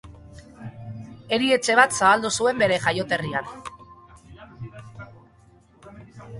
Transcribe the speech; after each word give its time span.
Erietxe 1.37 1.75
bat 1.81 1.93
zabaldu 1.99 2.33
zuen 2.39 2.63
bere 2.63 2.81
jaioterrian. 2.87 3.53